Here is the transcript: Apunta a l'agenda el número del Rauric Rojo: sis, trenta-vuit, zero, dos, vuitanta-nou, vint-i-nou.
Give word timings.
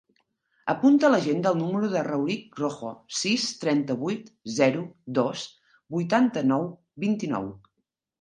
Apunta 0.71 1.05
a 1.07 1.09
l'agenda 1.15 1.49
el 1.49 1.57
número 1.57 1.89
del 1.91 2.03
Rauric 2.07 2.57
Rojo: 2.61 2.93
sis, 3.17 3.45
trenta-vuit, 3.65 4.31
zero, 4.55 4.81
dos, 5.19 5.45
vuitanta-nou, 5.97 6.65
vint-i-nou. 7.05 7.47